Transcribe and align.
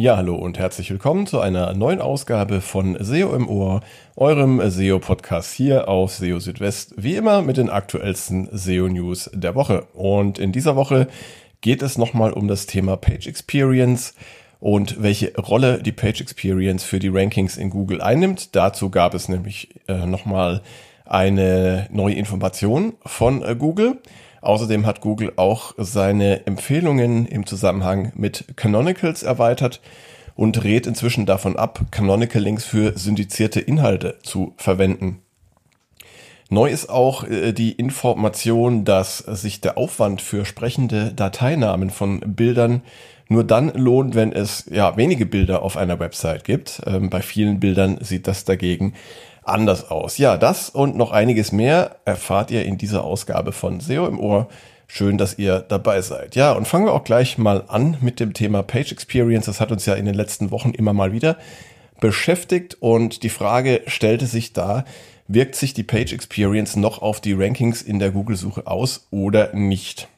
Ja, 0.00 0.16
hallo 0.16 0.34
und 0.34 0.58
herzlich 0.58 0.90
willkommen 0.90 1.26
zu 1.26 1.40
einer 1.40 1.74
neuen 1.74 2.00
Ausgabe 2.00 2.62
von 2.62 2.96
SEO 2.98 3.34
im 3.34 3.50
Ohr, 3.50 3.82
eurem 4.16 4.58
SEO-Podcast 4.70 5.52
hier 5.52 5.88
auf 5.88 6.14
SEO 6.14 6.38
Südwest, 6.38 6.94
wie 6.96 7.16
immer 7.16 7.42
mit 7.42 7.58
den 7.58 7.68
aktuellsten 7.68 8.48
SEO-News 8.50 9.30
der 9.34 9.54
Woche. 9.54 9.82
Und 9.92 10.38
in 10.38 10.52
dieser 10.52 10.74
Woche 10.74 11.06
geht 11.60 11.82
es 11.82 11.98
nochmal 11.98 12.32
um 12.32 12.48
das 12.48 12.64
Thema 12.64 12.96
Page 12.96 13.26
Experience 13.26 14.14
und 14.58 15.02
welche 15.02 15.36
Rolle 15.36 15.82
die 15.82 15.92
Page 15.92 16.22
Experience 16.22 16.82
für 16.82 16.98
die 16.98 17.08
Rankings 17.08 17.58
in 17.58 17.68
Google 17.68 18.00
einnimmt. 18.00 18.56
Dazu 18.56 18.88
gab 18.88 19.12
es 19.12 19.28
nämlich 19.28 19.68
äh, 19.86 20.06
nochmal 20.06 20.62
eine 21.04 21.88
neue 21.90 22.14
Information 22.14 22.94
von 23.04 23.42
äh, 23.42 23.54
Google. 23.54 23.98
Außerdem 24.40 24.86
hat 24.86 25.00
Google 25.00 25.32
auch 25.36 25.74
seine 25.76 26.46
Empfehlungen 26.46 27.26
im 27.26 27.46
Zusammenhang 27.46 28.12
mit 28.14 28.56
Canonicals 28.56 29.22
erweitert 29.22 29.80
und 30.34 30.64
rät 30.64 30.86
inzwischen 30.86 31.26
davon 31.26 31.56
ab, 31.56 31.80
Canonical 31.90 32.42
Links 32.42 32.64
für 32.64 32.96
syndizierte 32.96 33.60
Inhalte 33.60 34.18
zu 34.22 34.54
verwenden. 34.56 35.20
Neu 36.48 36.68
ist 36.68 36.90
auch 36.90 37.24
äh, 37.24 37.52
die 37.52 37.72
Information, 37.72 38.84
dass 38.84 39.18
sich 39.18 39.60
der 39.60 39.78
Aufwand 39.78 40.20
für 40.20 40.44
sprechende 40.44 41.12
Dateinamen 41.14 41.90
von 41.90 42.20
Bildern 42.20 42.82
nur 43.28 43.44
dann 43.44 43.72
lohnt, 43.74 44.16
wenn 44.16 44.32
es 44.32 44.66
ja 44.68 44.96
wenige 44.96 45.24
Bilder 45.24 45.62
auf 45.62 45.76
einer 45.76 46.00
Website 46.00 46.42
gibt. 46.42 46.82
Ähm, 46.86 47.08
bei 47.08 47.22
vielen 47.22 47.60
Bildern 47.60 47.98
sieht 48.00 48.26
das 48.26 48.44
dagegen 48.44 48.94
anders 49.42 49.90
aus. 49.90 50.18
Ja, 50.18 50.36
das 50.36 50.70
und 50.70 50.96
noch 50.96 51.12
einiges 51.12 51.52
mehr 51.52 51.96
erfahrt 52.04 52.50
ihr 52.50 52.64
in 52.64 52.78
dieser 52.78 53.04
Ausgabe 53.04 53.52
von 53.52 53.80
SEO 53.80 54.06
im 54.06 54.18
Ohr. 54.18 54.48
Schön, 54.86 55.18
dass 55.18 55.38
ihr 55.38 55.60
dabei 55.60 56.00
seid. 56.02 56.34
Ja, 56.34 56.52
und 56.52 56.66
fangen 56.66 56.86
wir 56.86 56.92
auch 56.92 57.04
gleich 57.04 57.38
mal 57.38 57.64
an 57.68 57.96
mit 58.00 58.18
dem 58.18 58.34
Thema 58.34 58.62
Page 58.62 58.90
Experience. 58.90 59.46
Das 59.46 59.60
hat 59.60 59.70
uns 59.70 59.86
ja 59.86 59.94
in 59.94 60.04
den 60.04 60.14
letzten 60.14 60.50
Wochen 60.50 60.70
immer 60.70 60.92
mal 60.92 61.12
wieder 61.12 61.36
beschäftigt 62.00 62.78
und 62.80 63.22
die 63.22 63.28
Frage 63.28 63.82
stellte 63.86 64.26
sich 64.26 64.52
da, 64.52 64.84
wirkt 65.28 65.54
sich 65.54 65.74
die 65.74 65.84
Page 65.84 66.12
Experience 66.12 66.74
noch 66.76 67.02
auf 67.02 67.20
die 67.20 67.34
Rankings 67.34 67.82
in 67.82 67.98
der 67.98 68.10
Google-Suche 68.10 68.66
aus 68.66 69.06
oder 69.10 69.54
nicht? 69.54 70.08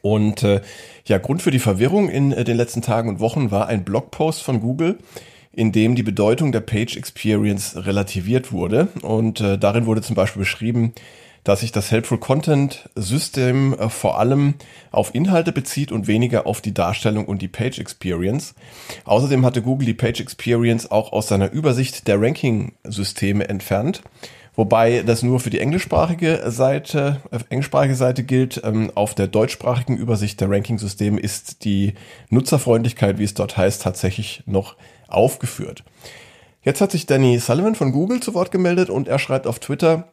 Und 0.00 0.42
äh, 0.42 0.60
ja, 1.06 1.18
Grund 1.18 1.42
für 1.42 1.50
die 1.50 1.58
Verwirrung 1.58 2.08
in 2.08 2.32
äh, 2.32 2.44
den 2.44 2.56
letzten 2.56 2.82
Tagen 2.82 3.08
und 3.08 3.20
Wochen 3.20 3.50
war 3.50 3.68
ein 3.68 3.84
Blogpost 3.84 4.42
von 4.42 4.60
Google, 4.60 4.98
in 5.56 5.72
dem 5.72 5.94
die 5.94 6.02
Bedeutung 6.02 6.52
der 6.52 6.60
Page 6.60 6.96
Experience 6.96 7.76
relativiert 7.76 8.52
wurde. 8.52 8.88
Und 9.02 9.40
äh, 9.40 9.58
darin 9.58 9.86
wurde 9.86 10.02
zum 10.02 10.16
Beispiel 10.16 10.40
beschrieben, 10.40 10.92
dass 11.44 11.60
sich 11.60 11.72
das 11.72 11.90
Helpful 11.90 12.18
Content 12.18 12.88
System 12.94 13.74
äh, 13.74 13.88
vor 13.90 14.18
allem 14.18 14.54
auf 14.90 15.14
Inhalte 15.14 15.52
bezieht 15.52 15.92
und 15.92 16.06
weniger 16.06 16.46
auf 16.46 16.60
die 16.60 16.74
Darstellung 16.74 17.26
und 17.26 17.42
die 17.42 17.48
Page 17.48 17.78
Experience. 17.78 18.54
Außerdem 19.04 19.44
hatte 19.44 19.62
Google 19.62 19.86
die 19.86 19.94
Page 19.94 20.20
Experience 20.20 20.90
auch 20.90 21.12
aus 21.12 21.28
seiner 21.28 21.52
Übersicht 21.52 22.08
der 22.08 22.20
Ranking-Systeme 22.20 23.48
entfernt. 23.48 24.02
Wobei 24.56 25.02
das 25.02 25.24
nur 25.24 25.40
für 25.40 25.50
die 25.50 25.58
englischsprachige 25.58 26.50
Seite, 26.50 27.20
äh, 27.30 27.38
englischsprachige 27.50 27.96
Seite 27.96 28.24
gilt. 28.24 28.62
Ähm, 28.64 28.90
auf 28.94 29.14
der 29.14 29.26
deutschsprachigen 29.26 29.96
Übersicht 29.96 30.40
der 30.40 30.50
Ranking-Systeme 30.50 31.20
ist 31.20 31.64
die 31.64 31.94
Nutzerfreundlichkeit, 32.30 33.18
wie 33.18 33.24
es 33.24 33.34
dort 33.34 33.56
heißt, 33.56 33.82
tatsächlich 33.82 34.42
noch 34.46 34.76
aufgeführt. 35.14 35.84
Jetzt 36.62 36.80
hat 36.80 36.92
sich 36.92 37.06
Danny 37.06 37.38
Sullivan 37.38 37.74
von 37.74 37.92
Google 37.92 38.20
zu 38.20 38.34
Wort 38.34 38.50
gemeldet 38.50 38.88
und 38.90 39.06
er 39.06 39.18
schreibt 39.18 39.46
auf 39.46 39.58
Twitter, 39.58 40.08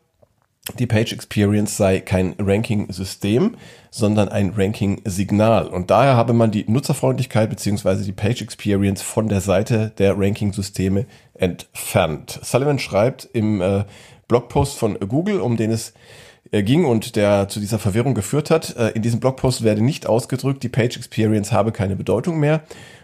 die 0.77 0.85
Page 0.85 1.13
Experience 1.13 1.75
sei 1.75 2.01
kein 2.01 2.35
Ranking-System, 2.37 3.55
sondern 3.89 4.29
ein 4.29 4.53
Ranking-Signal. 4.55 5.67
Und 5.67 5.89
daher 5.89 6.15
habe 6.15 6.33
man 6.33 6.51
die 6.51 6.65
Nutzerfreundlichkeit 6.69 7.49
beziehungsweise 7.49 8.03
die 8.03 8.11
Page 8.11 8.41
Experience 8.41 9.01
von 9.01 9.27
der 9.27 9.41
Seite 9.41 9.91
der 9.97 10.17
Ranking-Systeme 10.17 11.05
entfernt. 11.33 12.39
Sullivan 12.43 12.79
schreibt 12.79 13.27
im 13.33 13.61
äh, 13.61 13.85
Blogpost 14.27 14.77
von 14.77 14.99
Google, 14.99 15.41
um 15.41 15.57
den 15.57 15.71
es 15.71 15.93
äh, 16.51 16.61
ging 16.61 16.85
und 16.85 17.15
der 17.15 17.47
zu 17.47 17.59
dieser 17.59 17.79
Verwirrung 17.79 18.13
geführt 18.13 18.51
hat. 18.51 18.75
Äh, 18.77 18.89
in 18.89 19.01
diesem 19.01 19.19
Blogpost 19.19 19.63
werde 19.63 19.81
nicht 19.81 20.05
ausgedrückt, 20.05 20.61
die 20.61 20.69
Page 20.69 20.95
Experience 20.95 21.51
habe 21.51 21.71
keine 21.71 21.95
Bedeutung 21.95 22.39
mehr 22.39 22.61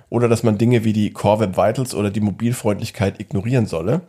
oder 0.09 0.27
dass 0.27 0.43
man 0.43 0.57
Dinge 0.57 0.83
wie 0.83 0.93
die 0.93 1.11
Core 1.11 1.41
Web 1.41 1.57
Vitals 1.57 1.93
oder 1.93 2.09
die 2.09 2.21
Mobilfreundlichkeit 2.21 3.19
ignorieren 3.19 3.65
solle. 3.65 4.01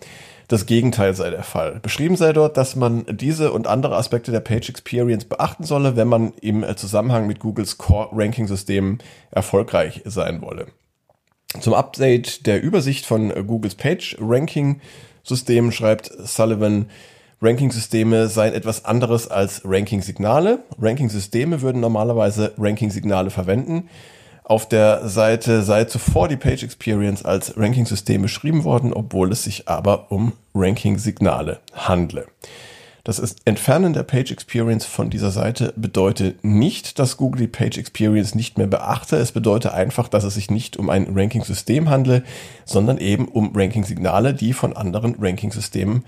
Das 0.48 0.64
Gegenteil 0.64 1.14
sei 1.14 1.28
der 1.28 1.42
Fall. 1.42 1.78
Beschrieben 1.80 2.16
sei 2.16 2.32
dort, 2.32 2.56
dass 2.56 2.74
man 2.74 3.04
diese 3.10 3.52
und 3.52 3.66
andere 3.66 3.96
Aspekte 3.96 4.32
der 4.32 4.40
Page 4.40 4.70
Experience 4.70 5.26
beachten 5.26 5.64
solle, 5.64 5.96
wenn 5.96 6.08
man 6.08 6.32
im 6.40 6.64
Zusammenhang 6.76 7.26
mit 7.26 7.38
Googles 7.38 7.76
Core 7.76 8.08
Ranking 8.12 8.46
System 8.46 8.98
erfolgreich 9.30 10.02
sein 10.06 10.40
wolle. 10.40 10.68
Zum 11.60 11.74
Update 11.74 12.46
der 12.46 12.62
Übersicht 12.62 13.04
von 13.04 13.28
Googles 13.46 13.74
Page 13.74 14.16
Ranking 14.20 14.80
System 15.22 15.70
schreibt 15.72 16.10
Sullivan, 16.24 16.86
Ranking-Systeme 17.40 18.28
seien 18.28 18.52
etwas 18.52 18.84
anderes 18.84 19.28
als 19.28 19.62
Ranking-Signale. 19.64 20.64
Ranking-Systeme 20.80 21.62
würden 21.62 21.80
normalerweise 21.80 22.52
Ranking-Signale 22.58 23.30
verwenden. 23.30 23.88
Auf 24.48 24.66
der 24.66 25.06
Seite 25.06 25.62
sei 25.62 25.84
zuvor 25.84 26.26
die 26.26 26.38
Page 26.38 26.62
Experience 26.62 27.22
als 27.22 27.58
Ranking-System 27.58 28.22
beschrieben 28.22 28.64
worden, 28.64 28.94
obwohl 28.94 29.30
es 29.30 29.44
sich 29.44 29.68
aber 29.68 30.10
um 30.10 30.32
Ranking-Signale 30.54 31.60
handle. 31.74 32.26
Das 33.04 33.18
ist 33.18 33.40
Entfernen 33.44 33.92
der 33.92 34.04
Page 34.04 34.30
Experience 34.30 34.86
von 34.86 35.10
dieser 35.10 35.32
Seite 35.32 35.74
bedeutet 35.76 36.44
nicht, 36.44 36.98
dass 36.98 37.18
Google 37.18 37.42
die 37.42 37.46
Page 37.46 37.76
Experience 37.76 38.34
nicht 38.34 38.56
mehr 38.56 38.66
beachte. 38.66 39.16
Es 39.16 39.32
bedeutet 39.32 39.72
einfach, 39.72 40.08
dass 40.08 40.24
es 40.24 40.32
sich 40.32 40.50
nicht 40.50 40.78
um 40.78 40.88
ein 40.88 41.08
Ranking-System 41.14 41.90
handle, 41.90 42.24
sondern 42.64 42.96
eben 42.96 43.28
um 43.28 43.52
Ranking-Signale, 43.54 44.32
die 44.32 44.54
von 44.54 44.74
anderen 44.74 45.16
Ranking-Systemen 45.20 46.06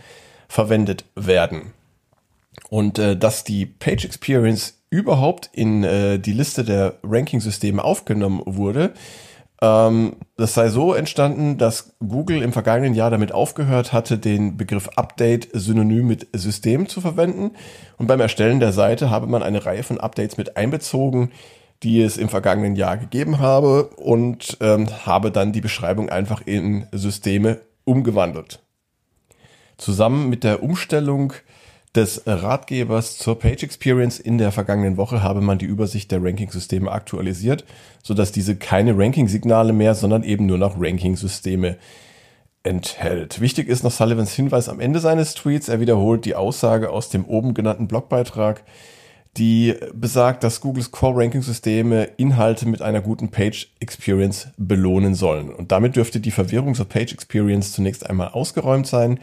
verwendet 0.49 1.05
werden. 1.15 1.75
Und 2.71 2.99
äh, 2.99 3.19
dass 3.19 3.45
die 3.45 3.67
Page 3.67 4.07
Experience 4.07 4.80
überhaupt 4.91 5.51
in 5.53 5.85
äh, 5.85 6.19
die 6.19 6.33
Liste 6.33 6.65
der 6.65 6.99
Ranking-Systeme 7.03 7.83
aufgenommen 7.83 8.43
wurde. 8.45 8.93
Ähm, 9.63 10.17
das 10.37 10.55
sei 10.55 10.69
so 10.69 10.95
entstanden, 10.95 11.59
dass 11.59 11.95
Google 12.01 12.43
im 12.43 12.53
vergangenen 12.53 12.95
Jahr 12.95 13.11
damit 13.11 13.33
aufgehört 13.33 13.93
hatte, 13.93 14.19
den 14.19 14.57
Begriff 14.57 14.89
Update 14.97 15.49
synonym 15.53 16.09
mit 16.09 16.29
System 16.33 16.89
zu 16.89 17.01
verwenden. 17.01 17.53
Und 17.99 18.07
beim 18.07 18.21
Erstellen 18.21 18.61
der 18.61 18.73
Seite 18.73 19.11
habe 19.11 19.27
man 19.27 19.43
eine 19.43 19.65
Reihe 19.65 19.83
von 19.83 20.01
Updates 20.01 20.37
mit 20.37 20.57
einbezogen, 20.57 21.31
die 21.83 22.03
es 22.03 22.17
im 22.17 22.29
vergangenen 22.29 22.77
Jahr 22.77 22.97
gegeben 22.97 23.39
habe 23.39 23.85
und 23.97 24.59
ähm, 24.61 24.89
habe 25.07 25.31
dann 25.31 25.53
die 25.53 25.63
Beschreibung 25.63 26.11
einfach 26.11 26.43
in 26.45 26.87
Systeme 26.93 27.61
umgewandelt. 27.85 28.61
Zusammen 29.79 30.29
mit 30.29 30.45
der 30.45 30.63
Umstellung 30.63 31.33
des 31.95 32.23
Ratgebers 32.25 33.19
zur 33.19 33.39
Page 33.39 33.65
Experience 33.65 34.21
in 34.21 34.39
der 34.39 34.53
vergangenen 34.53 34.97
Woche 34.97 35.23
habe 35.23 35.41
man 35.41 35.59
die 35.59 35.67
Übersicht 35.67 36.13
der 36.13 36.23
Ranking-Systeme 36.23 36.91
aktualisiert, 36.91 37.65
sodass 38.03 38.31
diese 38.31 38.57
keine 38.57 38.97
Ranking-Signale 38.97 39.73
mehr, 39.73 39.95
sondern 39.95 40.23
eben 40.23 40.47
nur 40.47 40.59
noch 40.59 40.81
Ranking-Systeme 40.81 41.77
enthält. 42.63 43.41
Wichtig 43.41 43.69
ist 43.69 43.83
noch 43.83 43.91
Sullivans 43.91 44.35
Hinweis 44.35 44.69
am 44.69 44.81
Ende 44.81 45.01
seines 45.01 45.35
Tweets. 45.35 45.69
Er 45.69 45.81
wiederholt 45.81 46.25
die 46.25 46.35
Aussage 46.35 46.91
aus 46.91 47.09
dem 47.09 47.25
oben 47.25 47.55
genannten 47.55 47.89
Blogbeitrag, 47.89 48.63
die 49.37 49.75
besagt, 49.95 50.45
dass 50.45 50.61
Googles 50.61 50.91
Core-Ranking-Systeme 50.93 52.05
Inhalte 52.19 52.69
mit 52.69 52.83
einer 52.83 53.01
guten 53.01 53.31
Page-Experience 53.31 54.49
belohnen 54.59 55.15
sollen. 55.15 55.51
Und 55.51 55.73
damit 55.73 55.97
dürfte 55.97 56.21
die 56.21 56.31
Verwirrung 56.31 56.75
zur 56.75 56.89
Page-Experience 56.89 57.73
zunächst 57.73 58.09
einmal 58.09 58.29
ausgeräumt 58.29 58.87
sein. 58.87 59.19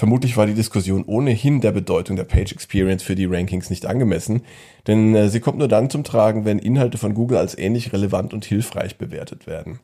Vermutlich 0.00 0.38
war 0.38 0.46
die 0.46 0.54
Diskussion 0.54 1.04
ohnehin 1.04 1.60
der 1.60 1.72
Bedeutung 1.72 2.16
der 2.16 2.24
Page 2.24 2.52
Experience 2.52 3.02
für 3.02 3.14
die 3.14 3.26
Rankings 3.26 3.68
nicht 3.68 3.84
angemessen, 3.84 4.40
denn 4.86 5.14
äh, 5.14 5.28
sie 5.28 5.40
kommt 5.40 5.58
nur 5.58 5.68
dann 5.68 5.90
zum 5.90 6.04
Tragen, 6.04 6.46
wenn 6.46 6.58
Inhalte 6.58 6.96
von 6.96 7.12
Google 7.12 7.36
als 7.36 7.58
ähnlich 7.58 7.92
relevant 7.92 8.32
und 8.32 8.46
hilfreich 8.46 8.96
bewertet 8.96 9.46
werden. 9.46 9.80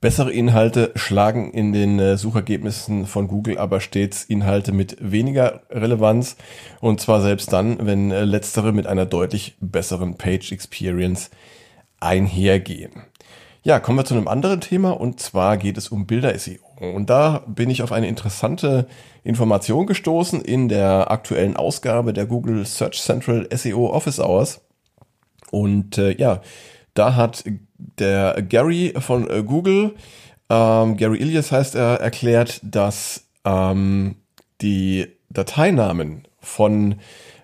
Bessere 0.00 0.32
Inhalte 0.32 0.90
schlagen 0.96 1.52
in 1.52 1.72
den 1.72 2.00
äh, 2.00 2.16
Suchergebnissen 2.16 3.06
von 3.06 3.28
Google 3.28 3.56
aber 3.56 3.80
stets 3.80 4.24
Inhalte 4.24 4.72
mit 4.72 4.96
weniger 5.00 5.62
Relevanz 5.70 6.36
und 6.80 7.00
zwar 7.00 7.20
selbst 7.20 7.52
dann, 7.52 7.86
wenn 7.86 8.10
äh, 8.10 8.24
letztere 8.24 8.72
mit 8.72 8.88
einer 8.88 9.06
deutlich 9.06 9.56
besseren 9.60 10.16
Page 10.16 10.50
Experience 10.50 11.30
einhergehen. 12.00 13.04
Ja, 13.62 13.78
kommen 13.78 13.98
wir 13.98 14.04
zu 14.04 14.14
einem 14.14 14.26
anderen 14.26 14.60
Thema 14.60 14.90
und 14.90 15.20
zwar 15.20 15.56
geht 15.56 15.78
es 15.78 15.86
um 15.86 16.08
Bilder-SEO. 16.08 16.71
Und 16.82 17.10
da 17.10 17.44
bin 17.46 17.70
ich 17.70 17.82
auf 17.82 17.92
eine 17.92 18.08
interessante 18.08 18.88
Information 19.22 19.86
gestoßen 19.86 20.40
in 20.40 20.68
der 20.68 21.12
aktuellen 21.12 21.56
Ausgabe 21.56 22.12
der 22.12 22.26
Google 22.26 22.66
Search 22.66 23.00
Central 23.00 23.48
SEO 23.54 23.90
Office 23.90 24.18
Hours. 24.18 24.60
Und 25.52 25.96
äh, 25.96 26.16
ja, 26.18 26.40
da 26.94 27.14
hat 27.14 27.44
der 27.76 28.42
Gary 28.42 28.94
von 28.98 29.30
äh, 29.30 29.44
Google, 29.44 29.94
ähm, 30.50 30.96
Gary 30.96 31.18
Ilias 31.18 31.52
heißt 31.52 31.76
er, 31.76 32.00
erklärt, 32.00 32.60
dass 32.64 33.28
ähm, 33.44 34.16
die 34.60 35.06
Dateinamen 35.30 36.26
von 36.40 36.96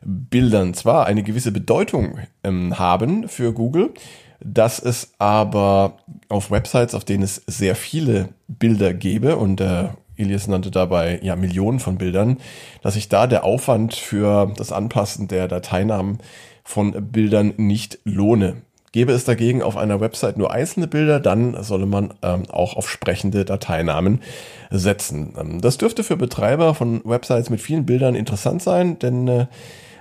Bildern 0.02 0.74
zwar 0.74 1.06
eine 1.06 1.22
gewisse 1.22 1.52
Bedeutung 1.52 2.18
ähm, 2.42 2.78
haben 2.78 3.28
für 3.28 3.52
Google, 3.52 3.94
dass 4.40 4.78
es 4.78 5.12
aber 5.18 5.98
auf 6.28 6.50
Websites, 6.50 6.94
auf 6.94 7.04
denen 7.04 7.22
es 7.22 7.42
sehr 7.46 7.74
viele 7.74 8.30
Bilder 8.46 8.94
gäbe 8.94 9.36
und 9.36 9.60
äh, 9.60 9.88
Elias 10.16 10.48
nannte 10.48 10.70
dabei 10.70 11.20
ja 11.22 11.36
Millionen 11.36 11.78
von 11.80 11.96
Bildern, 11.96 12.38
dass 12.82 12.94
sich 12.94 13.08
da 13.08 13.26
der 13.26 13.44
Aufwand 13.44 13.94
für 13.94 14.52
das 14.56 14.72
Anpassen 14.72 15.28
der 15.28 15.48
Dateinamen 15.48 16.18
von 16.64 16.92
Bildern 17.12 17.54
nicht 17.56 17.98
lohne. 18.04 18.56
Gäbe 18.92 19.12
es 19.12 19.24
dagegen 19.24 19.62
auf 19.62 19.76
einer 19.76 20.00
Website 20.00 20.38
nur 20.38 20.50
einzelne 20.50 20.86
Bilder, 20.86 21.20
dann 21.20 21.62
solle 21.62 21.86
man 21.86 22.14
ähm, 22.22 22.44
auch 22.50 22.74
auf 22.76 22.88
sprechende 22.88 23.44
Dateinamen 23.44 24.22
setzen. 24.70 25.34
Ähm, 25.38 25.60
das 25.60 25.78
dürfte 25.78 26.02
für 26.02 26.16
Betreiber 26.16 26.74
von 26.74 27.02
Websites 27.04 27.50
mit 27.50 27.60
vielen 27.60 27.86
Bildern 27.86 28.14
interessant 28.14 28.62
sein, 28.62 28.98
denn 28.98 29.28
äh, 29.28 29.46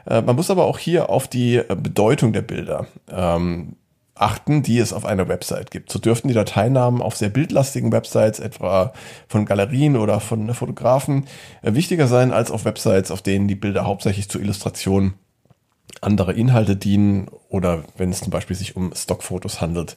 äh 0.07 0.22
man 0.22 0.36
muss 0.36 0.50
aber 0.50 0.66
auch 0.66 0.80
hier 0.80 1.10
auf 1.10 1.28
die 1.28 1.62
Bedeutung 1.68 2.31
der 2.33 2.42
Bilder 2.42 2.88
ähm, 3.12 3.75
achten, 4.19 4.64
die 4.64 4.80
es 4.80 4.94
auf 4.94 5.06
einer 5.06 5.28
Website 5.28 5.72
gibt. 5.72 5.92
So 5.92 6.00
dürften 6.00 6.28
die 6.28 6.34
Dateinamen 6.34 7.02
auf 7.02 7.16
sehr 7.16 7.30
bildlastigen 7.30 7.92
Websites, 7.92 8.40
etwa 8.40 8.94
von 9.28 9.46
Galerien 9.46 9.96
oder 9.96 10.19
von 10.19 10.54
Fotografen, 10.54 11.28
äh, 11.62 11.74
wichtiger 11.74 12.08
sein 12.08 12.31
als 12.31 12.52
auf 12.52 12.66
Websites, 12.66 13.12
auf 13.12 13.22
denen 13.22 13.48
die 13.48 13.56
Bilder 13.56 13.86
hauptsächlich 13.86 14.30
zur 14.30 14.42
Illustration 14.42 15.14
anderer 16.02 16.36
Inhalte 16.36 16.75
dienen 16.75 17.28
oder 17.50 17.84
wenn 17.98 18.12
es 18.12 18.22
zum 18.22 18.30
Beispiel 18.30 18.56
sich 18.56 18.75
um 18.75 18.94
Stockfotos 18.94 19.62
handelt, 19.62 19.96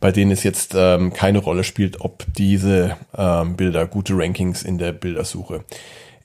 bei 0.00 0.12
denen 0.12 0.30
es 0.30 0.44
jetzt 0.44 0.74
ähm, 0.74 1.12
keine 1.12 1.38
Rolle 1.38 1.64
spielt, 1.64 2.00
ob 2.00 2.24
diese 2.34 2.96
ähm, 3.16 3.56
Bilder 3.56 3.86
gute 3.86 4.16
Rankings 4.16 4.62
in 4.62 4.78
der 4.78 4.92
Bildersuche 4.92 5.64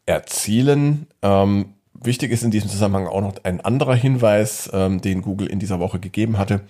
erzielen. 0.05 1.07
Ähm, 1.21 1.73
wichtig 1.93 2.31
ist 2.31 2.43
in 2.43 2.51
diesem 2.51 2.69
Zusammenhang 2.69 3.07
auch 3.07 3.21
noch 3.21 3.35
ein 3.43 3.61
anderer 3.61 3.95
Hinweis, 3.95 4.69
ähm, 4.73 5.01
den 5.01 5.21
Google 5.21 5.47
in 5.47 5.59
dieser 5.59 5.79
Woche 5.79 5.99
gegeben 5.99 6.37
hatte. 6.37 6.61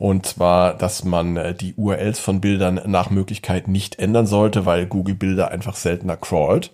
Und 0.00 0.24
zwar, 0.24 0.72
dass 0.72 1.04
man 1.04 1.36
äh, 1.36 1.54
die 1.54 1.74
URLs 1.74 2.18
von 2.18 2.40
Bildern 2.40 2.80
nach 2.86 3.10
Möglichkeit 3.10 3.68
nicht 3.68 3.98
ändern 3.98 4.26
sollte, 4.26 4.64
weil 4.64 4.86
Google 4.86 5.14
Bilder 5.14 5.50
einfach 5.50 5.76
seltener 5.76 6.16
crawlt. 6.16 6.70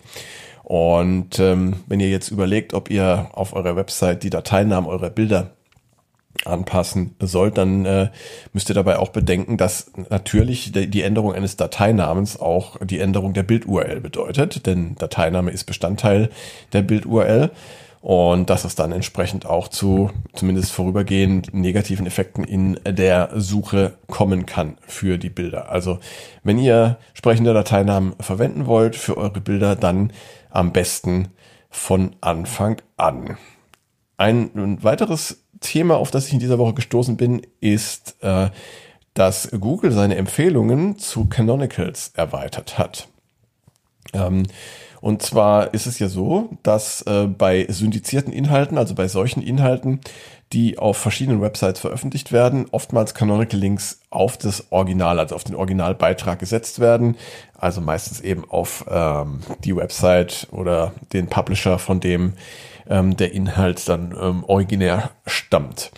Und 0.63 1.37
ähm, 1.37 1.75
wenn 1.87 1.99
ihr 1.99 2.09
jetzt 2.09 2.31
überlegt, 2.31 2.73
ob 2.73 2.89
ihr 2.89 3.29
auf 3.33 3.51
eurer 3.51 3.75
Website 3.75 4.23
die 4.23 4.29
Dateinamen 4.29 4.89
eurer 4.89 5.09
Bilder 5.09 5.51
anpassen 6.45 7.17
sollt, 7.19 7.57
dann 7.57 7.85
äh, 7.85 8.11
müsst 8.53 8.69
ihr 8.69 8.75
dabei 8.75 8.97
auch 8.97 9.09
bedenken, 9.09 9.57
dass 9.57 9.91
natürlich 10.09 10.71
die 10.71 11.01
Änderung 11.01 11.33
eines 11.33 11.57
Dateinamens 11.57 12.39
auch 12.39 12.77
die 12.81 12.99
Änderung 12.99 13.33
der 13.33 13.43
Bild-URL 13.43 13.99
bedeutet, 13.99 14.65
denn 14.67 14.95
Dateiname 14.95 15.51
ist 15.51 15.65
Bestandteil 15.65 16.29
der 16.71 16.81
Bild-URL 16.81 17.51
und 18.01 18.49
dass 18.49 18.63
es 18.63 18.75
dann 18.75 18.91
entsprechend 18.91 19.45
auch 19.45 19.67
zu 19.67 20.11
zumindest 20.33 20.71
vorübergehend 20.71 21.53
negativen 21.53 22.05
Effekten 22.05 22.43
in 22.43 22.79
der 22.85 23.31
Suche 23.35 23.97
kommen 24.07 24.45
kann 24.45 24.77
für 24.85 25.17
die 25.17 25.29
Bilder. 25.29 25.69
Also 25.69 25.99
wenn 26.43 26.59
ihr 26.59 26.97
sprechende 27.13 27.53
Dateinamen 27.53 28.15
verwenden 28.19 28.65
wollt 28.65 28.95
für 28.95 29.17
eure 29.17 29.41
Bilder, 29.41 29.75
dann 29.75 30.13
am 30.49 30.71
besten 30.71 31.29
von 31.69 32.15
Anfang 32.21 32.81
an. 32.97 33.37
Ein 34.17 34.83
weiteres 34.83 35.43
Thema, 35.59 35.97
auf 35.97 36.11
das 36.11 36.27
ich 36.27 36.33
in 36.33 36.39
dieser 36.39 36.59
Woche 36.59 36.73
gestoßen 36.73 37.17
bin, 37.17 37.41
ist, 37.59 38.15
äh, 38.21 38.49
dass 39.13 39.49
Google 39.59 39.91
seine 39.91 40.15
Empfehlungen 40.15 40.97
zu 40.99 41.25
Canonicals 41.25 42.11
erweitert 42.15 42.77
hat. 42.77 43.07
Ähm, 44.13 44.43
und 45.01 45.21
zwar 45.21 45.73
ist 45.73 45.85
es 45.85 45.99
ja 45.99 46.07
so, 46.07 46.49
dass 46.63 47.01
äh, 47.03 47.27
bei 47.27 47.65
syndizierten 47.69 48.33
Inhalten, 48.33 48.77
also 48.77 48.95
bei 48.95 49.07
solchen 49.07 49.41
Inhalten, 49.41 49.99
die 50.53 50.77
auf 50.79 50.97
verschiedenen 50.97 51.41
Websites 51.41 51.79
veröffentlicht 51.79 52.31
werden, 52.31 52.67
oftmals 52.71 53.13
Canonical 53.13 53.59
Links 53.59 53.99
auf 54.09 54.37
das 54.37 54.71
Original, 54.71 55.19
also 55.19 55.35
auf 55.35 55.43
den 55.43 55.55
Originalbeitrag 55.55 56.39
gesetzt 56.39 56.79
werden. 56.79 57.17
Also 57.57 57.81
meistens 57.81 58.21
eben 58.21 58.49
auf 58.49 58.85
ähm, 58.89 59.41
die 59.63 59.75
Website 59.75 60.47
oder 60.51 60.93
den 61.11 61.27
Publisher, 61.27 61.79
von 61.79 61.99
dem 61.99 62.33
ähm, 62.89 63.17
der 63.17 63.33
Inhalt 63.33 63.87
dann 63.89 64.15
ähm, 64.19 64.43
originär 64.45 65.11
stammt. 65.25 65.91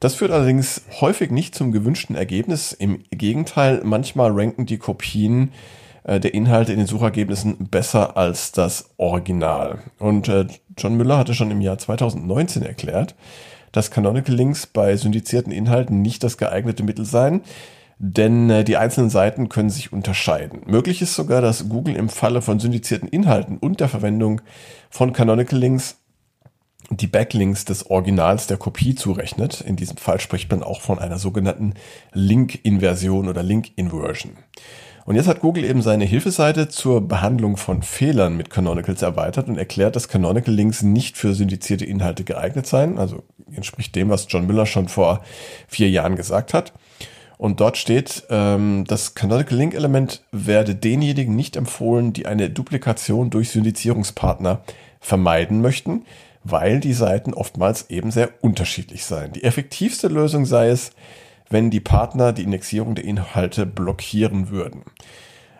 Das 0.00 0.14
führt 0.14 0.32
allerdings 0.32 0.82
häufig 1.00 1.30
nicht 1.30 1.54
zum 1.54 1.70
gewünschten 1.70 2.16
Ergebnis. 2.16 2.72
Im 2.72 3.04
Gegenteil, 3.10 3.82
manchmal 3.84 4.32
ranken 4.32 4.66
die 4.66 4.78
Kopien 4.78 5.52
der 6.04 6.34
Inhalte 6.34 6.72
in 6.72 6.78
den 6.78 6.86
Suchergebnissen 6.86 7.68
besser 7.70 8.16
als 8.16 8.52
das 8.52 8.90
Original. 8.96 9.78
Und 9.98 10.28
äh, 10.28 10.46
John 10.76 10.96
Müller 10.96 11.18
hatte 11.18 11.34
schon 11.34 11.50
im 11.50 11.60
Jahr 11.60 11.78
2019 11.78 12.62
erklärt, 12.62 13.14
dass 13.70 13.90
Canonical 13.90 14.34
Links 14.34 14.66
bei 14.66 14.96
syndizierten 14.96 15.52
Inhalten 15.52 16.02
nicht 16.02 16.22
das 16.24 16.36
geeignete 16.36 16.82
Mittel 16.82 17.04
seien, 17.04 17.42
denn 17.98 18.50
äh, 18.50 18.64
die 18.64 18.76
einzelnen 18.76 19.10
Seiten 19.10 19.48
können 19.48 19.70
sich 19.70 19.92
unterscheiden. 19.92 20.62
Möglich 20.66 21.02
ist 21.02 21.14
sogar, 21.14 21.40
dass 21.40 21.68
Google 21.68 21.96
im 21.96 22.08
Falle 22.08 22.42
von 22.42 22.58
syndizierten 22.58 23.08
Inhalten 23.08 23.58
und 23.58 23.80
der 23.80 23.88
Verwendung 23.88 24.40
von 24.90 25.12
Canonical 25.12 25.58
Links 25.58 25.98
die 26.90 27.06
Backlinks 27.06 27.64
des 27.64 27.86
Originals 27.86 28.48
der 28.48 28.56
Kopie 28.56 28.94
zurechnet. 28.94 29.60
In 29.60 29.76
diesem 29.76 29.96
Fall 29.96 30.20
spricht 30.20 30.50
man 30.50 30.62
auch 30.62 30.80
von 30.80 30.98
einer 30.98 31.18
sogenannten 31.18 31.74
Link-Inversion 32.12 33.28
oder 33.28 33.42
Link-Inversion. 33.42 34.32
Und 35.04 35.16
jetzt 35.16 35.26
hat 35.26 35.40
Google 35.40 35.64
eben 35.64 35.82
seine 35.82 36.04
Hilfeseite 36.04 36.68
zur 36.68 37.06
Behandlung 37.06 37.56
von 37.56 37.82
Fehlern 37.82 38.36
mit 38.36 38.50
Canonicals 38.50 39.02
erweitert 39.02 39.48
und 39.48 39.58
erklärt, 39.58 39.96
dass 39.96 40.08
Canonical 40.08 40.54
Links 40.54 40.82
nicht 40.82 41.16
für 41.16 41.34
syndizierte 41.34 41.84
Inhalte 41.84 42.24
geeignet 42.24 42.66
seien. 42.66 42.98
Also 42.98 43.22
entspricht 43.52 43.94
dem, 43.96 44.10
was 44.10 44.26
John 44.28 44.46
Miller 44.46 44.66
schon 44.66 44.88
vor 44.88 45.22
vier 45.68 45.90
Jahren 45.90 46.16
gesagt 46.16 46.54
hat. 46.54 46.72
Und 47.36 47.58
dort 47.58 47.76
steht, 47.76 48.22
ähm, 48.30 48.84
das 48.86 49.14
Canonical 49.14 49.58
Link 49.58 49.74
Element 49.74 50.22
werde 50.30 50.76
denjenigen 50.76 51.34
nicht 51.34 51.56
empfohlen, 51.56 52.12
die 52.12 52.26
eine 52.26 52.50
Duplikation 52.50 53.30
durch 53.30 53.50
Syndizierungspartner 53.50 54.62
vermeiden 55.00 55.60
möchten, 55.60 56.04
weil 56.44 56.78
die 56.78 56.92
Seiten 56.92 57.34
oftmals 57.34 57.90
eben 57.90 58.12
sehr 58.12 58.30
unterschiedlich 58.42 59.04
seien. 59.04 59.32
Die 59.32 59.42
effektivste 59.42 60.06
Lösung 60.06 60.46
sei 60.46 60.68
es, 60.68 60.92
wenn 61.52 61.70
die 61.70 61.80
Partner 61.80 62.32
die 62.32 62.42
Indexierung 62.42 62.94
der 62.94 63.04
Inhalte 63.04 63.66
blockieren 63.66 64.50
würden. 64.50 64.82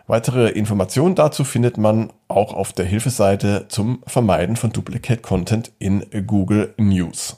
Weitere 0.05 0.49
Informationen 0.49 1.15
dazu 1.15 1.43
findet 1.45 1.77
man 1.77 2.11
auch 2.27 2.53
auf 2.53 2.73
der 2.73 2.85
Hilfeseite 2.85 3.67
zum 3.69 4.03
Vermeiden 4.05 4.57
von 4.57 4.71
Duplicate 4.71 5.21
Content 5.21 5.71
in 5.79 6.05
Google 6.27 6.73
News. 6.77 7.37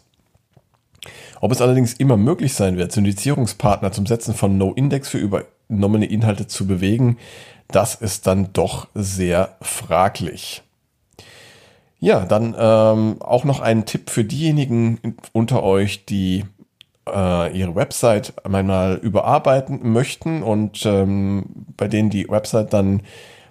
Ob 1.42 1.52
es 1.52 1.62
allerdings 1.62 1.94
immer 1.94 2.18
möglich 2.18 2.56
sein 2.56 2.78
wird, 2.78 2.92
Syndizierungspartner 2.92 3.92
zum 3.92 4.08
Setzen 4.08 4.34
von 4.34 4.58
No-Index 4.58 5.10
für 5.10 5.20
übernommene 5.20 6.08
Inhalte 6.08 6.48
zu 6.48 6.66
bewegen, 6.66 7.18
das 7.68 7.96
ist 7.96 8.26
dann 8.26 8.52
doch 8.54 8.88
sehr 8.96 9.56
fraglich. 9.62 10.64
Ja, 12.00 12.26
dann 12.26 12.56
ähm, 12.58 13.22
auch 13.22 13.44
noch 13.44 13.60
ein 13.60 13.86
Tipp 13.86 14.10
für 14.10 14.24
diejenigen 14.24 15.16
unter 15.34 15.64
euch, 15.64 16.06
die 16.06 16.46
äh, 17.08 17.58
ihre 17.58 17.76
Website 17.76 18.34
einmal 18.46 18.96
überarbeiten 18.96 19.92
möchten 19.92 20.44
und 20.44 20.86
ähm, 20.86 21.46
bei 21.78 21.88
denen 21.88 22.10
die 22.10 22.30
Website 22.30 22.74
dann 22.74 23.02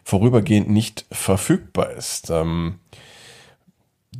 vorübergehend 0.05 0.69
nicht 0.69 1.07
verfügbar 1.11 1.91
ist. 1.91 2.31
Ähm, 2.31 2.79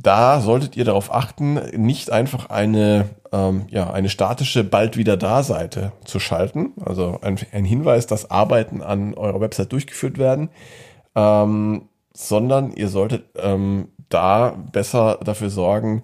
da 0.01 0.41
solltet 0.41 0.75
ihr 0.75 0.85
darauf 0.85 1.13
achten, 1.13 1.55
nicht 1.75 2.11
einfach 2.11 2.49
eine, 2.49 3.09
ähm, 3.31 3.65
ja, 3.69 3.91
eine 3.91 4.09
statische 4.09 4.63
bald 4.63 4.97
wieder 4.97 5.17
da 5.17 5.43
Seite 5.43 5.93
zu 6.03 6.19
schalten. 6.19 6.73
Also 6.83 7.19
ein, 7.21 7.39
ein 7.51 7.65
Hinweis, 7.65 8.07
dass 8.07 8.29
Arbeiten 8.29 8.81
an 8.81 9.13
eurer 9.13 9.41
Website 9.41 9.71
durchgeführt 9.71 10.17
werden, 10.17 10.49
ähm, 11.15 11.87
sondern 12.13 12.71
ihr 12.73 12.89
solltet 12.89 13.25
ähm, 13.37 13.89
da 14.09 14.55
besser 14.71 15.19
dafür 15.23 15.49
sorgen, 15.49 16.03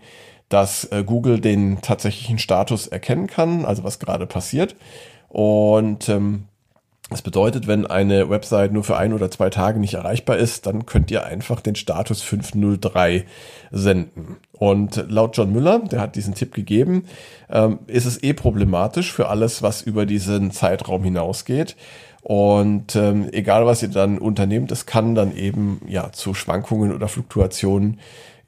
dass 0.53 0.85
äh, 0.85 1.03
Google 1.05 1.39
den 1.39 1.81
tatsächlichen 1.81 2.37
Status 2.37 2.87
erkennen 2.87 3.27
kann, 3.27 3.65
also 3.65 3.83
was 3.83 3.99
gerade 3.99 4.27
passiert. 4.27 4.75
Und 5.29 6.09
ähm, 6.09 6.43
das 7.11 7.21
bedeutet, 7.21 7.67
wenn 7.67 7.85
eine 7.85 8.29
Website 8.29 8.71
nur 8.71 8.85
für 8.85 8.95
ein 8.95 9.11
oder 9.11 9.29
zwei 9.29 9.49
Tage 9.49 9.79
nicht 9.79 9.95
erreichbar 9.95 10.37
ist, 10.37 10.65
dann 10.65 10.85
könnt 10.85 11.11
ihr 11.11 11.25
einfach 11.25 11.59
den 11.59 11.75
Status 11.75 12.21
503 12.21 13.25
senden. 13.69 14.37
Und 14.53 15.03
laut 15.09 15.35
John 15.35 15.51
Müller, 15.51 15.79
der 15.79 15.99
hat 15.99 16.15
diesen 16.15 16.35
Tipp 16.35 16.53
gegeben, 16.53 17.03
ähm, 17.49 17.79
ist 17.87 18.05
es 18.05 18.23
eh 18.23 18.31
problematisch 18.31 19.11
für 19.11 19.27
alles, 19.27 19.61
was 19.61 19.81
über 19.81 20.05
diesen 20.05 20.51
Zeitraum 20.51 21.03
hinausgeht. 21.03 21.75
Und 22.21 22.95
ähm, 22.95 23.27
egal, 23.33 23.65
was 23.65 23.81
ihr 23.81 23.89
dann 23.89 24.17
unternehmt, 24.17 24.71
es 24.71 24.85
kann 24.85 25.13
dann 25.13 25.35
eben 25.35 25.81
ja 25.87 26.13
zu 26.13 26.33
Schwankungen 26.33 26.93
oder 26.93 27.09
Fluktuationen 27.09 27.99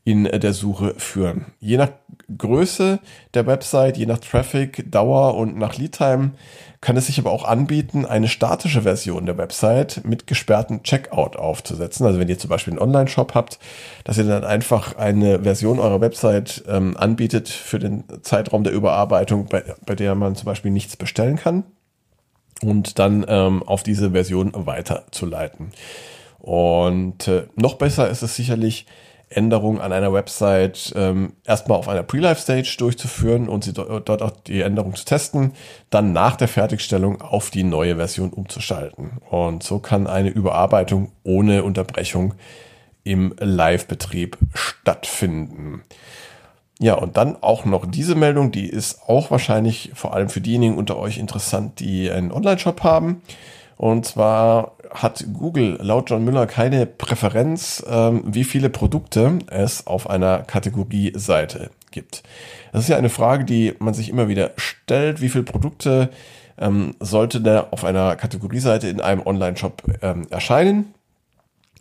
in 0.06 0.26
der 0.26 0.54
Suche 0.54 0.96
führen. 0.98 1.54
Je 1.60 1.78
nach 1.78 1.90
Größe 2.38 3.00
der 3.34 3.48
Website, 3.48 3.98
je 3.98 4.06
nach 4.06 4.18
Traffic, 4.18 4.92
Dauer 4.92 5.36
und 5.36 5.58
nach 5.58 5.78
Leadtime 5.78 6.32
kann 6.82 6.98
es 6.98 7.08
sich 7.08 7.20
aber 7.20 7.32
auch 7.32 7.46
anbieten, 7.46 8.06
eine 8.06 8.28
statische 8.28 8.82
Version 8.82 9.26
der 9.26 9.38
Website 9.38 10.02
mit 10.04 10.28
gesperrten 10.28 10.84
Checkout 10.84 11.38
aufzusetzen. 11.38 12.06
Also 12.06 12.20
wenn 12.20 12.28
ihr 12.28 12.38
zum 12.38 12.50
Beispiel 12.50 12.74
einen 12.74 12.82
Online-Shop 12.82 13.34
habt, 13.34 13.60
dass 14.04 14.18
ihr 14.18 14.26
dann 14.26 14.44
einfach 14.44 14.98
eine 14.98 15.44
Version 15.44 15.80
eurer 15.80 16.02
Website 16.02 16.64
ähm, 16.68 16.98
anbietet 16.98 17.48
für 17.48 17.80
den 17.80 18.04
Zeitraum 18.22 18.66
der 18.66 18.74
Überarbeitung, 18.74 19.46
bei, 19.46 19.64
bei 19.86 19.96
der 19.96 20.16
man 20.16 20.36
zum 20.36 20.46
Beispiel 20.46 20.72
nichts 20.72 20.98
bestellen 20.98 21.38
kann 21.38 21.64
und 22.62 23.00
dann 23.00 23.26
ähm, 23.30 23.64
auf 23.64 23.84
diese 23.84 24.12
Version 24.12 24.52
weiterzuleiten. 24.54 25.72
Und 26.40 27.30
äh, 27.30 27.44
noch 27.56 27.76
besser 27.76 28.10
ist 28.10 28.22
es 28.22 28.36
sicherlich, 28.36 28.86
Änderungen 29.30 29.82
an 29.82 29.92
einer 29.92 30.14
Website 30.14 30.94
ähm, 30.96 31.34
erstmal 31.46 31.78
auf 31.78 31.88
einer 31.88 32.04
Pre-Live-Stage 32.04 32.76
durchzuführen 32.78 33.50
und 33.50 33.64
sie 33.64 33.74
dort 33.74 34.22
auch 34.22 34.32
die 34.32 34.62
Änderung 34.62 34.96
zu 34.96 35.06
testen, 35.06 35.54
dann 35.90 36.14
nach 36.14 36.36
der 36.36 36.48
Fertigstellung 36.48 37.22
auf 37.22 37.50
die 37.50 37.64
neue 37.64 37.96
Version 37.96 38.32
umzuschalten. 38.32 39.18
Und 39.30 39.64
so 39.64 39.80
kann 39.80 40.08
eine 40.08 40.30
Überarbeitung 40.30 41.12
ohne 41.24 41.64
Unterbrechung 41.64 42.36
im 43.04 43.34
Live-Betrieb 43.40 44.38
stattfinden. 44.54 45.84
Ja, 46.80 46.96
und 46.96 47.18
dann 47.18 47.42
auch 47.42 47.66
noch 47.66 47.86
diese 47.86 48.16
Meldung, 48.16 48.52
die 48.52 48.68
ist 48.68 49.04
auch 49.08 49.32
wahrscheinlich 49.32 49.92
vor 49.94 50.14
allem 50.14 50.30
für 50.30 50.42
diejenigen 50.42 50.78
unter 50.78 50.98
euch 50.98 51.18
interessant, 51.18 51.80
die 51.80 52.10
einen 52.10 52.32
Online-Shop 52.32 52.84
haben. 52.84 53.22
Und 53.84 54.06
zwar 54.06 54.78
hat 54.92 55.26
Google 55.34 55.78
laut 55.82 56.10
John 56.10 56.24
Müller 56.24 56.48
keine 56.48 56.86
Präferenz, 56.86 57.84
ähm, 57.86 58.24
wie 58.26 58.46
viele 58.46 58.70
Produkte 58.70 59.40
es 59.48 59.88
auf 59.88 60.10
einer 60.10 60.44
Kategorieseite 60.44 61.70
gibt. 61.92 62.24
Das 62.72 62.84
ist 62.84 62.88
ja 62.88 62.96
eine 62.96 63.10
Frage, 63.10 63.44
die 63.44 63.74
man 63.80 63.94
sich 63.94 64.08
immer 64.08 64.30
wieder 64.30 64.52
stellt. 64.56 65.20
Wie 65.20 65.28
viele 65.28 65.44
Produkte 65.44 66.12
ähm, 66.58 66.96
sollte 67.02 67.42
der 67.42 67.74
auf 67.74 67.84
einer 67.84 68.16
Kategorieseite 68.16 68.88
in 68.88 69.02
einem 69.02 69.22
Online-Shop 69.28 69.84
ähm, 70.02 70.28
erscheinen? 70.30 70.94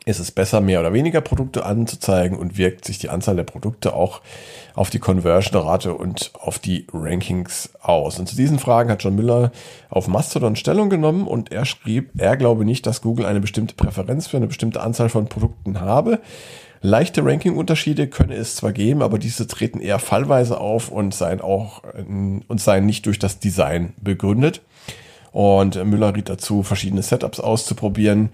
Ist 0.05 0.19
es 0.19 0.33
besser, 0.33 0.61
mehr 0.61 0.81
oder 0.81 0.93
weniger 0.93 1.21
Produkte 1.21 1.65
anzuzeigen 1.65 2.37
und 2.37 2.59
wirkt 2.59 2.85
sich 2.85 2.99
die 2.99 3.09
Anzahl 3.09 3.37
der 3.37 3.45
Produkte 3.45 3.95
auch 3.95 4.21
auf 4.75 4.91
die 4.91 4.99
Conversion-Rate 4.99 5.95
und 5.95 6.33
auf 6.41 6.59
die 6.59 6.87
Rankings 6.93 7.71
aus. 7.81 8.19
Und 8.19 8.29
zu 8.29 8.35
diesen 8.35 8.59
Fragen 8.59 8.91
hat 8.91 9.05
John 9.05 9.15
Müller 9.15 9.53
auf 9.91 10.09
Mastodon 10.09 10.57
Stellung 10.57 10.91
genommen 10.91 11.29
und 11.29 11.53
er 11.53 11.65
schrieb, 11.65 12.11
er 12.19 12.37
glaube 12.37 12.65
nicht, 12.65 12.87
dass 12.87 13.03
Google 13.03 13.27
eine 13.27 13.41
bestimmte 13.41 13.75
Präferenz 13.75 14.27
für 14.27 14.39
eine 14.39 14.49
bestimmte 14.49 14.81
Anzahl 14.81 15.09
von 15.09 15.27
Produkten 15.27 15.81
habe. 15.81 16.21
Leichte 16.81 17.25
Ranking-Unterschiede 17.25 18.09
könne 18.09 18.35
es 18.35 18.57
zwar 18.57 18.73
geben, 18.73 19.03
aber 19.03 19.21
diese 19.21 19.47
treten 19.47 19.79
eher 19.79 20.01
fallweise 20.01 20.59
auf 20.59 20.91
und 20.91 21.15
seien 21.15 21.41
auch 21.41 21.83
und 22.49 22.61
seien 22.61 22.87
nicht 22.87 23.07
durch 23.07 23.21
das 23.21 23.39
Design 23.39 23.93
begründet. 24.01 24.63
Und 25.31 25.83
Müller 25.85 26.15
riet 26.15 26.29
dazu, 26.29 26.65
verschiedene 26.65 27.03
Setups 27.03 27.39
auszuprobieren 27.39 28.31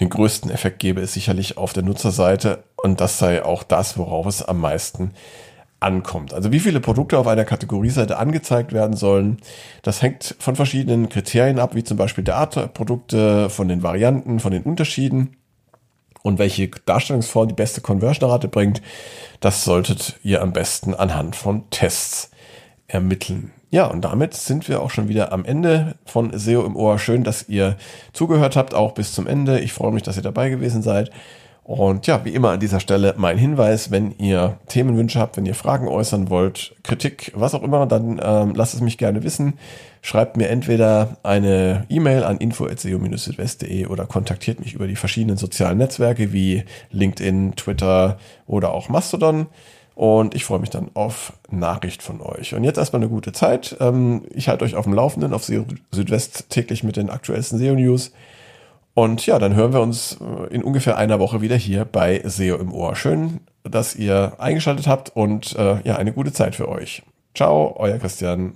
den 0.00 0.10
größten 0.10 0.50
Effekt 0.50 0.78
gebe 0.78 1.00
es 1.00 1.14
sicherlich 1.14 1.56
auf 1.56 1.72
der 1.72 1.82
Nutzerseite 1.82 2.64
und 2.76 3.00
das 3.00 3.18
sei 3.18 3.44
auch 3.44 3.62
das, 3.62 3.98
worauf 3.98 4.26
es 4.26 4.42
am 4.42 4.60
meisten 4.60 5.12
ankommt. 5.80 6.34
Also 6.34 6.52
wie 6.52 6.60
viele 6.60 6.80
Produkte 6.80 7.18
auf 7.18 7.26
einer 7.26 7.44
Kategorieseite 7.44 8.18
angezeigt 8.18 8.72
werden 8.72 8.96
sollen, 8.96 9.38
das 9.82 10.02
hängt 10.02 10.34
von 10.38 10.56
verschiedenen 10.56 11.08
Kriterien 11.08 11.58
ab, 11.58 11.74
wie 11.74 11.84
zum 11.84 11.96
Beispiel 11.96 12.24
der 12.24 12.36
Art 12.36 12.56
der 12.56 12.66
Produkte, 12.66 13.50
von 13.50 13.68
den 13.68 13.82
Varianten, 13.82 14.40
von 14.40 14.52
den 14.52 14.62
Unterschieden 14.62 15.36
und 16.22 16.38
welche 16.38 16.68
Darstellungsform 16.68 17.48
die 17.48 17.54
beste 17.54 17.80
Conversion-Rate 17.80 18.48
bringt. 18.48 18.82
Das 19.40 19.64
solltet 19.64 20.18
ihr 20.22 20.42
am 20.42 20.52
besten 20.52 20.94
anhand 20.94 21.36
von 21.36 21.70
Tests 21.70 22.30
ermitteln. 22.88 23.52
Ja, 23.70 23.86
und 23.86 24.02
damit 24.02 24.32
sind 24.32 24.66
wir 24.68 24.80
auch 24.80 24.90
schon 24.90 25.08
wieder 25.08 25.30
am 25.30 25.44
Ende 25.44 25.96
von 26.06 26.36
SEO 26.36 26.64
im 26.64 26.74
Ohr. 26.74 26.98
Schön, 26.98 27.22
dass 27.22 27.48
ihr 27.48 27.76
zugehört 28.14 28.56
habt, 28.56 28.72
auch 28.72 28.92
bis 28.92 29.12
zum 29.12 29.26
Ende. 29.26 29.60
Ich 29.60 29.74
freue 29.74 29.92
mich, 29.92 30.02
dass 30.02 30.16
ihr 30.16 30.22
dabei 30.22 30.48
gewesen 30.48 30.82
seid. 30.82 31.10
Und 31.64 32.06
ja, 32.06 32.24
wie 32.24 32.30
immer 32.30 32.52
an 32.52 32.60
dieser 32.60 32.80
Stelle 32.80 33.12
mein 33.18 33.36
Hinweis, 33.36 33.90
wenn 33.90 34.12
ihr 34.12 34.56
Themenwünsche 34.68 35.20
habt, 35.20 35.36
wenn 35.36 35.44
ihr 35.44 35.54
Fragen 35.54 35.86
äußern 35.86 36.30
wollt, 36.30 36.74
Kritik, 36.82 37.30
was 37.34 37.54
auch 37.54 37.62
immer, 37.62 37.84
dann 37.84 38.18
ähm, 38.24 38.54
lasst 38.54 38.72
es 38.72 38.80
mich 38.80 38.96
gerne 38.96 39.22
wissen. 39.22 39.58
Schreibt 40.00 40.38
mir 40.38 40.48
entweder 40.48 41.18
eine 41.22 41.84
E-Mail 41.90 42.24
an 42.24 42.38
info.seo-südwest.de 42.38 43.84
oder 43.84 44.06
kontaktiert 44.06 44.60
mich 44.60 44.72
über 44.72 44.86
die 44.86 44.96
verschiedenen 44.96 45.36
sozialen 45.36 45.76
Netzwerke 45.76 46.32
wie 46.32 46.64
LinkedIn, 46.90 47.54
Twitter 47.56 48.16
oder 48.46 48.72
auch 48.72 48.88
Mastodon. 48.88 49.48
Und 49.98 50.36
ich 50.36 50.44
freue 50.44 50.60
mich 50.60 50.70
dann 50.70 50.92
auf 50.94 51.32
Nachricht 51.50 52.04
von 52.04 52.20
euch. 52.20 52.54
Und 52.54 52.62
jetzt 52.62 52.78
erstmal 52.78 53.02
eine 53.02 53.10
gute 53.10 53.32
Zeit. 53.32 53.76
Ähm, 53.80 54.22
ich 54.30 54.48
halte 54.48 54.64
euch 54.64 54.76
auf 54.76 54.84
dem 54.84 54.94
Laufenden 54.94 55.32
auf 55.32 55.42
Südwest 55.42 56.50
täglich 56.50 56.84
mit 56.84 56.94
den 56.94 57.10
aktuellsten 57.10 57.58
SEO-News. 57.58 58.12
Und 58.94 59.26
ja, 59.26 59.40
dann 59.40 59.56
hören 59.56 59.72
wir 59.72 59.80
uns 59.80 60.18
äh, 60.20 60.54
in 60.54 60.62
ungefähr 60.62 60.98
einer 60.98 61.18
Woche 61.18 61.40
wieder 61.40 61.56
hier 61.56 61.84
bei 61.84 62.22
SEO 62.24 62.58
im 62.58 62.72
Ohr. 62.72 62.94
Schön, 62.94 63.40
dass 63.64 63.96
ihr 63.96 64.34
eingeschaltet 64.38 64.86
habt 64.86 65.16
und 65.16 65.56
äh, 65.56 65.80
ja, 65.82 65.96
eine 65.96 66.12
gute 66.12 66.32
Zeit 66.32 66.54
für 66.54 66.68
euch. 66.68 67.02
Ciao, 67.34 67.74
euer 67.76 67.98
Christian. 67.98 68.52